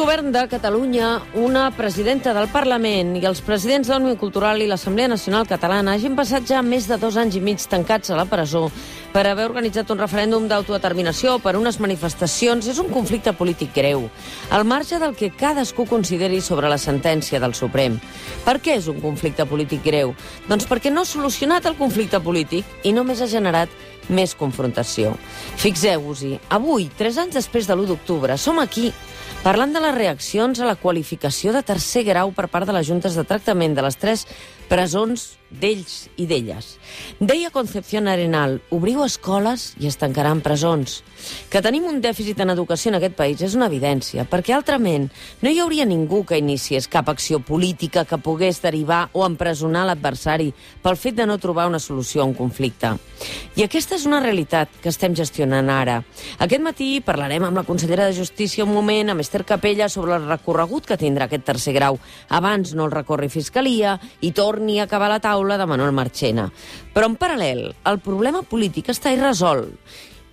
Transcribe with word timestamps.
Govern 0.00 0.32
de 0.32 0.48
Catalunya, 0.48 1.20
una 1.34 1.66
presidenta 1.76 2.32
del 2.32 2.46
Parlament 2.48 3.10
i 3.18 3.26
els 3.28 3.42
presidents 3.44 3.90
de 3.90 3.98
l'Unió 3.98 4.16
Cultural 4.16 4.62
i 4.64 4.68
l'Assemblea 4.70 5.10
Nacional 5.12 5.44
Catalana 5.44 5.92
hagin 5.92 6.14
passat 6.16 6.46
ja 6.48 6.62
més 6.64 6.86
de 6.88 6.96
dos 6.96 7.18
anys 7.20 7.36
i 7.36 7.42
mig 7.44 7.60
tancats 7.68 8.08
a 8.08 8.16
la 8.16 8.24
presó 8.24 8.70
per 9.12 9.26
haver 9.28 9.44
organitzat 9.50 9.92
un 9.92 10.00
referèndum 10.00 10.46
d'autodeterminació 10.48 11.36
per 11.44 11.52
unes 11.58 11.76
manifestacions 11.84 12.70
és 12.72 12.80
un 12.80 12.88
conflicte 12.88 13.34
polític 13.36 13.74
greu, 13.76 14.06
al 14.48 14.64
marge 14.64 14.96
del 15.02 15.12
que 15.18 15.34
cadascú 15.36 15.84
consideri 15.90 16.40
sobre 16.40 16.72
la 16.72 16.80
sentència 16.80 17.42
del 17.42 17.52
Suprem. 17.52 18.00
Per 18.46 18.56
què 18.56 18.78
és 18.80 18.88
un 18.88 19.04
conflicte 19.04 19.44
polític 19.44 19.84
greu? 19.84 20.14
Doncs 20.48 20.64
perquè 20.70 20.88
no 20.88 21.04
ha 21.04 21.12
solucionat 21.12 21.68
el 21.68 21.76
conflicte 21.76 22.22
polític 22.24 22.64
i 22.88 22.96
només 22.96 23.20
ha 23.20 23.28
generat 23.28 23.68
més 24.08 24.32
confrontació. 24.34 25.12
Fixeu-vos-hi, 25.60 26.38
avui, 26.48 26.88
tres 26.96 27.20
anys 27.20 27.36
després 27.36 27.68
de 27.68 27.76
l'1 27.76 27.92
d'octubre, 27.92 28.40
som 28.40 28.58
aquí 28.64 28.88
Parlant 29.40 29.70
de 29.72 29.80
les 29.80 29.94
reaccions 29.96 30.58
a 30.60 30.66
la 30.68 30.74
qualificació 30.76 31.54
de 31.56 31.62
tercer 31.64 32.02
grau 32.04 32.28
per 32.36 32.44
part 32.52 32.68
de 32.68 32.74
les 32.76 32.84
juntes 32.84 33.14
de 33.16 33.22
tractament 33.24 33.72
de 33.72 33.80
les 33.86 33.96
tres 33.96 34.26
presons 34.70 35.40
d'ells 35.50 36.06
i 36.14 36.28
d'elles. 36.30 36.76
Deia 37.18 37.50
Concepción 37.50 38.06
Arenal, 38.08 38.60
obriu 38.70 39.02
escoles 39.02 39.74
i 39.82 39.88
es 39.90 39.98
tancaran 39.98 40.40
presons. 40.44 41.00
Que 41.50 41.60
tenim 41.60 41.88
un 41.90 41.98
dèficit 42.00 42.38
en 42.40 42.54
educació 42.54 42.92
en 42.92 43.00
aquest 43.00 43.16
país 43.18 43.42
és 43.42 43.56
una 43.58 43.66
evidència, 43.66 44.24
perquè 44.30 44.54
altrament 44.54 45.08
no 45.42 45.50
hi 45.50 45.58
hauria 45.60 45.84
ningú 45.84 46.22
que 46.24 46.38
iniciés 46.38 46.86
cap 46.88 47.10
acció 47.10 47.40
política 47.42 48.06
que 48.06 48.20
pogués 48.22 48.62
derivar 48.62 49.08
o 49.12 49.26
empresonar 49.26 49.84
l'adversari 49.88 50.52
pel 50.82 50.96
fet 50.96 51.18
de 51.18 51.26
no 51.26 51.38
trobar 51.42 51.66
una 51.66 51.82
solució 51.82 52.22
a 52.22 52.28
un 52.30 52.36
conflicte. 52.38 52.94
I 53.58 53.66
aquesta 53.66 53.98
és 53.98 54.06
una 54.06 54.22
realitat 54.22 54.70
que 54.80 54.88
estem 54.88 55.18
gestionant 55.18 55.68
ara. 55.68 55.98
Aquest 56.38 56.62
matí 56.62 56.92
parlarem 57.04 57.44
amb 57.44 57.58
la 57.58 57.66
consellera 57.66 58.06
de 58.06 58.16
Justícia 58.16 58.64
un 58.64 58.72
moment, 58.72 59.10
amb 59.10 59.20
Esther 59.20 59.42
Capella, 59.44 59.90
sobre 59.90 60.14
el 60.14 60.30
recorregut 60.30 60.86
que 60.86 61.00
tindrà 61.00 61.26
aquest 61.26 61.44
tercer 61.44 61.74
grau. 61.74 61.98
Abans 62.30 62.72
no 62.78 62.86
el 62.86 62.94
recorri 62.94 63.28
Fiscalia 63.28 63.98
i 64.22 64.30
torni 64.32 64.59
a 64.60 64.84
acabar 64.84 65.08
la 65.08 65.20
taula 65.24 65.56
de 65.58 65.66
Manuel 65.66 65.96
Marchena. 65.96 66.50
Però 66.94 67.08
en 67.08 67.16
paral·lel, 67.16 67.64
el 67.88 67.98
problema 68.04 68.42
polític 68.42 68.92
està 68.92 69.14
irresolt. 69.14 69.74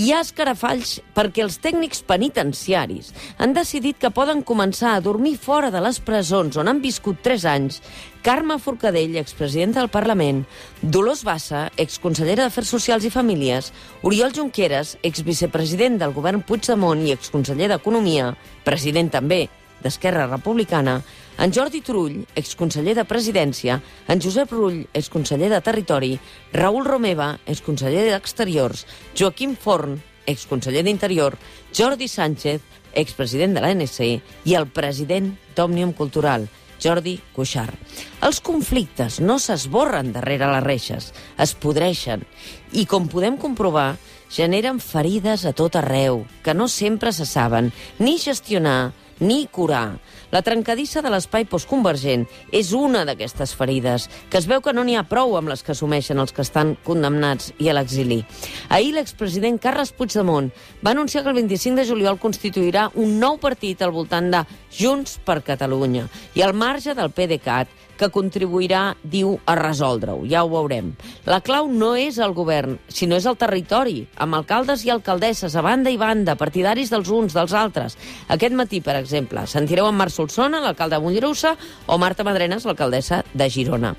Hi 0.00 0.06
ha 0.08 0.22
escarafalls 0.24 1.02
perquè 1.12 1.42
els 1.44 1.58
tècnics 1.60 1.98
penitenciaris 2.08 3.10
han 3.36 3.52
decidit 3.52 3.98
que 4.00 4.08
poden 4.08 4.40
començar 4.40 4.94
a 4.96 5.02
dormir 5.04 5.34
fora 5.36 5.68
de 5.74 5.82
les 5.84 5.98
presons 6.00 6.56
on 6.56 6.70
han 6.70 6.80
viscut 6.80 7.20
3 7.20 7.44
anys 7.52 7.82
Carme 8.22 8.56
Forcadell, 8.56 9.18
expresidenta 9.20 9.82
del 9.82 9.90
Parlament, 9.92 10.46
Dolors 10.80 11.26
Bassa, 11.28 11.66
exconsellera 11.76 12.46
d'Afers 12.46 12.72
Socials 12.72 13.04
i 13.04 13.10
Famílies, 13.12 13.72
Oriol 14.06 14.32
Junqueras, 14.32 14.94
exvicepresident 15.02 15.98
del 16.00 16.14
govern 16.16 16.40
Puigdemont 16.40 17.02
i 17.04 17.12
exconseller 17.12 17.68
d'Economia, 17.74 18.30
president 18.64 19.12
també 19.12 19.48
d'Esquerra 19.82 20.28
Republicana, 20.30 21.00
en 21.42 21.52
Jordi 21.52 21.80
Turull, 21.82 22.22
exconseller 22.38 22.94
de 22.98 23.04
Presidència, 23.08 23.80
en 24.08 24.22
Josep 24.22 24.52
Rull, 24.54 24.82
exconseller 24.94 25.50
de 25.52 25.60
Territori, 25.64 26.12
Raül 26.52 26.86
Romeva, 26.86 27.34
exconseller 27.46 28.06
d'Exteriors, 28.10 28.86
Joaquim 29.18 29.56
Forn, 29.56 29.98
exconseller 30.26 30.84
d'Interior, 30.86 31.36
Jordi 31.74 32.08
Sánchez, 32.08 32.62
expresident 32.94 33.56
de 33.56 33.62
l'ANC, 33.64 34.00
i 34.44 34.54
el 34.58 34.68
president 34.70 35.32
d'Òmnium 35.56 35.94
Cultural, 35.96 36.46
Jordi 36.82 37.18
Cuixart. 37.34 37.78
Els 38.26 38.40
conflictes 38.42 39.20
no 39.22 39.38
s'esborren 39.38 40.12
darrere 40.14 40.50
les 40.50 40.64
reixes, 40.64 41.12
es 41.38 41.54
podreixen, 41.54 42.24
i 42.72 42.86
com 42.90 43.08
podem 43.10 43.38
comprovar, 43.40 43.94
generen 44.32 44.80
ferides 44.82 45.44
a 45.46 45.52
tot 45.56 45.76
arreu, 45.78 46.24
que 46.42 46.54
no 46.54 46.68
sempre 46.68 47.12
se 47.12 47.26
saben 47.28 47.70
ni 47.98 48.18
gestionar 48.18 48.92
ni 49.20 49.46
curar. 49.46 49.98
La 50.32 50.42
trencadissa 50.42 51.02
de 51.04 51.10
l'espai 51.12 51.44
postconvergent 51.44 52.24
és 52.52 52.72
una 52.72 53.04
d'aquestes 53.04 53.52
ferides, 53.58 54.08
que 54.30 54.40
es 54.40 54.48
veu 54.48 54.62
que 54.64 54.72
no 54.72 54.84
n'hi 54.84 54.96
ha 54.96 55.04
prou 55.08 55.36
amb 55.36 55.52
les 55.52 55.62
que 55.62 55.74
assumeixen 55.74 56.18
els 56.22 56.32
que 56.32 56.44
estan 56.44 56.74
condemnats 56.86 57.52
i 57.58 57.68
a 57.68 57.76
l'exili. 57.76 58.22
Ahir 58.68 58.94
l'expresident 58.96 59.60
Carles 59.60 59.92
Puigdemont 59.92 60.50
va 60.84 60.94
anunciar 60.96 61.22
que 61.22 61.32
el 61.34 61.40
25 61.42 61.80
de 61.80 61.86
juliol 61.88 62.20
constituirà 62.22 62.88
un 62.94 63.18
nou 63.20 63.38
partit 63.42 63.82
al 63.82 63.92
voltant 63.92 64.30
de 64.32 64.44
Junts 64.72 65.18
per 65.24 65.42
Catalunya 65.44 66.08
i 66.34 66.42
al 66.42 66.54
marge 66.56 66.94
del 66.96 67.12
PDeCAT, 67.12 67.68
que 68.02 68.10
contribuirà, 68.10 68.96
diu, 69.06 69.36
a 69.46 69.54
resoldre-ho. 69.58 70.24
Ja 70.30 70.42
ho 70.42 70.50
veurem. 70.50 70.92
La 71.28 71.40
clau 71.44 71.70
no 71.70 71.92
és 71.98 72.18
el 72.22 72.34
govern, 72.34 72.78
sinó 72.90 73.18
és 73.20 73.28
el 73.30 73.38
territori, 73.38 74.02
amb 74.18 74.40
alcaldes 74.40 74.82
i 74.86 74.90
alcaldesses 74.90 75.54
a 75.54 75.62
banda 75.62 75.92
i 75.92 76.00
banda, 76.00 76.34
partidaris 76.40 76.90
dels 76.90 77.12
uns, 77.14 77.36
dels 77.36 77.54
altres. 77.54 77.96
Aquest 78.32 78.56
matí, 78.58 78.82
per 78.82 78.96
exemple, 78.98 79.46
sentireu 79.46 79.86
en 79.86 79.98
Marc 80.00 80.14
Solsona, 80.14 80.62
l'alcalde 80.64 80.98
de 80.98 81.04
Mollerussa, 81.04 81.54
o 81.86 81.98
Marta 82.02 82.26
Madrenes, 82.26 82.66
l'alcaldessa 82.66 83.22
de 83.32 83.48
Girona. 83.52 83.94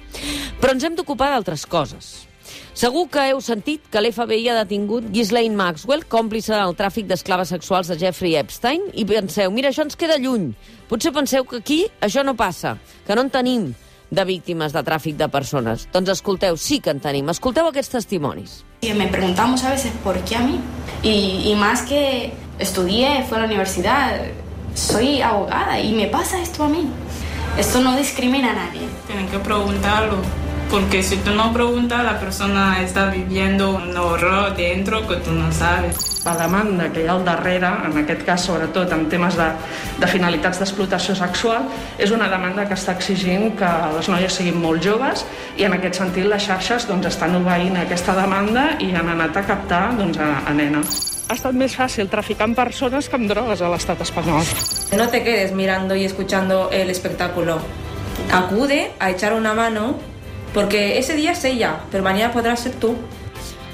Però 0.60 0.76
ens 0.76 0.84
hem 0.84 1.00
d'ocupar 1.00 1.32
d'altres 1.32 1.66
coses. 1.70 2.14
Segur 2.74 3.06
que 3.14 3.22
heu 3.30 3.40
sentit 3.46 3.86
que 3.94 4.02
l'FBI 4.02 4.50
ha 4.50 4.58
detingut 4.58 5.06
Ghislaine 5.14 5.56
Maxwell, 5.56 6.04
còmplice 6.10 6.58
del 6.58 6.76
tràfic 6.76 7.08
d'esclaves 7.08 7.54
sexuals 7.54 7.92
de 7.92 8.00
Jeffrey 8.02 8.36
Epstein, 8.40 8.90
i 8.98 9.06
penseu, 9.08 9.54
mira, 9.54 9.70
això 9.70 9.86
ens 9.86 9.96
queda 9.96 10.20
lluny. 10.20 10.52
Potser 10.90 11.14
penseu 11.16 11.46
que 11.48 11.62
aquí 11.62 11.80
això 12.02 12.26
no 12.26 12.36
passa, 12.36 12.76
que 13.08 13.16
no 13.16 13.24
en 13.26 13.32
tenim 13.34 13.72
de 14.14 14.26
víctimes 14.26 14.74
de 14.74 14.84
tràfic 14.86 15.18
de 15.18 15.28
persones. 15.34 15.88
Doncs 15.94 16.14
escolteu, 16.14 16.58
sí 16.58 16.80
que 16.80 16.94
en 16.94 17.02
tenim. 17.04 17.30
Escolteu 17.34 17.68
aquests 17.68 17.98
testimonis. 17.98 18.62
Me 18.84 19.08
preguntamos 19.08 19.64
a 19.64 19.72
veces 19.72 19.92
por 20.04 20.20
qué 20.26 20.36
a 20.36 20.42
mí. 20.42 20.60
Y, 21.02 21.50
y 21.52 21.56
más 21.56 21.82
que 21.84 22.34
estudié, 22.60 23.24
fue 23.28 23.38
a 23.38 23.42
la 23.42 23.48
universidad, 23.48 24.22
soy 24.76 25.22
abogada 25.22 25.80
y 25.80 25.94
me 25.94 26.08
pasa 26.08 26.42
esto 26.42 26.64
a 26.64 26.70
mí. 26.70 26.88
Esto 27.58 27.82
no 27.82 27.96
discrimina 27.96 28.52
a 28.52 28.56
nadie. 28.56 28.82
Tienen 29.08 29.28
que 29.28 29.40
preguntarlo 29.40 30.18
porque 30.74 31.04
si 31.04 31.18
tú 31.18 31.32
no 31.32 31.54
preguntas, 31.54 32.04
la 32.04 32.20
persona 32.20 32.82
está 32.82 33.12
viviendo 33.12 33.76
un 33.76 33.96
horror 33.96 34.56
dentro 34.56 35.08
que 35.08 35.18
tú 35.18 35.32
no 35.32 35.52
sabes. 35.52 36.13
La 36.24 36.36
demanda 36.40 36.88
que 36.94 37.04
hi 37.04 37.08
ha 37.08 37.16
al 37.18 37.26
darrere, 37.26 37.70
en 37.88 37.98
aquest 38.00 38.22
cas 38.28 38.46
sobretot 38.48 38.92
en 38.96 39.06
temes 39.12 39.36
de, 39.40 39.48
de 40.00 40.08
finalitats 40.08 40.62
d'explotació 40.62 41.16
sexual, 41.20 41.66
és 42.00 42.14
una 42.16 42.30
demanda 42.32 42.64
que 42.70 42.78
està 42.78 42.96
exigint 42.96 43.52
que 43.60 43.72
les 43.98 44.10
noies 44.12 44.38
siguin 44.40 44.62
molt 44.62 44.84
joves 44.84 45.26
i 45.60 45.68
en 45.68 45.76
aquest 45.76 46.00
sentit 46.00 46.30
les 46.30 46.48
xarxes 46.48 46.88
doncs, 46.88 47.10
estan 47.12 47.36
obeint 47.42 47.76
aquesta 47.82 48.16
demanda 48.16 48.70
i 48.80 48.94
han 48.96 49.12
anat 49.16 49.42
a 49.42 49.46
captar 49.50 49.84
doncs, 50.00 50.22
a, 50.22 50.30
a 50.48 50.56
nenes. 50.56 51.02
Ha 51.28 51.36
estat 51.36 51.56
més 51.58 51.76
fàcil 51.76 52.10
traficar 52.12 52.48
amb 52.48 52.56
persones 52.60 53.10
que 53.10 53.20
amb 53.20 53.30
drogues 53.32 53.62
a 53.62 53.72
l'estat 53.74 54.02
espanyol. 54.06 54.48
No 54.96 55.10
te 55.10 55.24
quedes 55.24 55.52
mirando 55.52 55.96
y 55.96 56.06
escuchando 56.06 56.70
el 56.72 56.90
espectáculo. 56.90 57.60
Acude 58.32 58.92
a 59.00 59.10
echar 59.10 59.34
una 59.34 59.54
mano 59.54 59.98
Porque 60.54 61.00
ese 61.00 61.16
día 61.16 61.32
es 61.32 61.44
ella, 61.44 61.80
pero 61.92 62.04
mañana 62.04 62.32
podrás 62.32 62.60
ser 62.60 62.74
tú. 62.74 62.96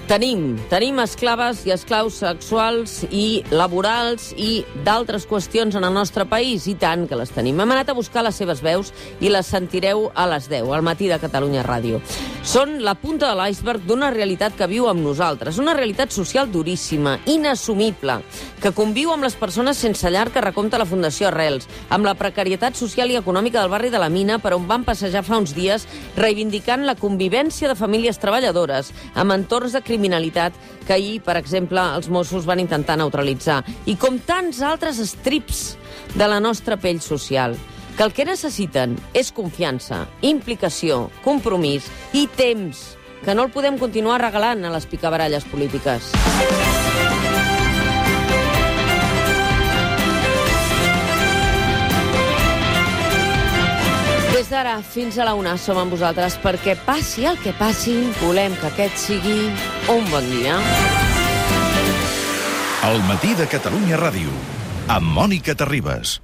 Tenim, 0.10 0.56
tenim 0.72 0.98
esclaves 1.04 1.60
i 1.68 1.72
esclaus 1.76 2.16
sexuals 2.24 3.04
i 3.14 3.44
laborals 3.54 4.32
i 4.42 4.64
d'altres 4.82 5.28
qüestions 5.30 5.78
en 5.78 5.86
el 5.86 5.94
nostre 5.94 6.26
país, 6.26 6.66
i 6.66 6.74
tant 6.82 7.04
que 7.06 7.20
les 7.20 7.30
tenim. 7.30 7.62
Hem 7.62 7.76
anat 7.76 7.92
a 7.92 7.94
buscar 7.94 8.24
les 8.26 8.42
seves 8.42 8.64
veus 8.66 8.90
i 9.22 9.30
les 9.30 9.46
sentireu 9.46 10.08
a 10.18 10.26
les 10.34 10.50
10, 10.50 10.66
al 10.74 10.82
matí 10.82 11.12
de 11.14 11.22
Catalunya 11.22 11.62
Ràdio. 11.62 12.02
Són 12.50 12.80
la 12.82 12.96
punta 12.98 13.28
de 13.30 13.38
l'iceberg 13.38 13.84
d'una 13.86 14.08
realitat 14.10 14.56
que 14.58 14.66
viu 14.72 14.88
amb 14.90 15.04
nosaltres, 15.06 15.60
una 15.62 15.76
realitat 15.78 16.10
social 16.10 16.48
duríssima, 16.50 17.20
inassumible, 17.30 18.16
que 18.58 18.72
conviu 18.74 19.12
amb 19.14 19.28
les 19.28 19.36
persones 19.38 19.78
sense 19.78 20.10
llar 20.10 20.32
que 20.34 20.42
recompta 20.42 20.80
la 20.82 20.90
Fundació 20.90 21.30
Arrels, 21.30 21.70
amb 21.94 22.10
la 22.10 22.16
precarietat 22.18 22.74
social 22.74 23.14
i 23.14 23.20
econòmica 23.22 23.62
del 23.62 23.70
barri 23.70 23.94
de 23.94 24.02
la 24.02 24.10
Mina, 24.10 24.40
per 24.42 24.56
on 24.58 24.66
van 24.66 24.82
passejar 24.88 25.22
fa 25.28 25.38
uns 25.38 25.54
dies 25.54 25.86
reivindicant 26.18 26.90
la 26.90 26.98
convivència 26.98 27.70
de 27.70 27.78
famílies 27.78 28.18
treballadores 28.18 28.96
amb 29.14 29.38
entorns 29.38 29.78
de 29.78 29.86
criminalitat 29.86 30.58
que 30.88 30.98
ahir, 30.98 31.20
per 31.22 31.38
exemple, 31.38 31.86
els 32.02 32.10
Mossos 32.10 32.50
van 32.50 32.66
intentar 32.66 32.98
neutralitzar. 32.98 33.62
I 33.86 33.94
com 33.94 34.18
tants 34.18 34.66
altres 34.66 34.98
estrips 35.06 35.76
de 36.18 36.26
la 36.26 36.42
nostra 36.42 36.82
pell 36.82 36.98
social 36.98 37.54
que 38.00 38.06
el 38.08 38.14
que 38.16 38.24
necessiten 38.24 38.94
és 39.12 39.28
confiança, 39.36 40.06
implicació, 40.24 41.10
compromís 41.20 41.90
i 42.16 42.30
temps, 42.32 42.96
que 43.26 43.34
no 43.36 43.44
el 43.44 43.52
podem 43.52 43.76
continuar 43.76 44.22
regalant 44.22 44.64
a 44.64 44.72
les 44.72 44.86
picabaralles 44.88 45.44
polítiques. 45.52 46.08
Des 54.32 54.48
d'ara 54.48 54.78
fins 54.80 55.20
a 55.20 55.28
la 55.28 55.36
una 55.36 55.58
som 55.60 55.84
amb 55.84 55.92
vosaltres 55.92 56.40
perquè 56.40 56.78
passi 56.88 57.28
el 57.28 57.36
que 57.44 57.52
passi, 57.60 57.98
volem 58.22 58.56
que 58.62 58.72
aquest 58.72 58.96
sigui 59.10 59.42
un 59.92 60.08
bon 60.08 60.32
dia. 60.38 60.56
El 62.94 63.04
matí 63.12 63.36
de 63.36 63.52
Catalunya 63.52 64.00
Ràdio, 64.00 64.32
amb 64.88 65.12
Mònica 65.20 65.60
Terribas. 65.60 66.22